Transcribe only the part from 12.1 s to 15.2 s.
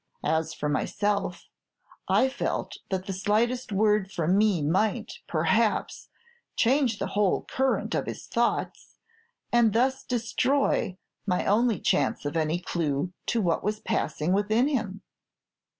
of any clew to what was passing within him.